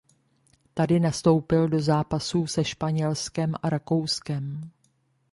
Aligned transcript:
Tady 0.73 0.99
nastoupil 0.99 1.69
do 1.69 1.79
zápasů 1.81 2.47
se 2.47 2.63
Španělskem 2.63 3.53
a 3.63 3.69
Rakouskem. 3.69 4.69